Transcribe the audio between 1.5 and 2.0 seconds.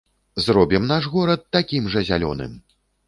такім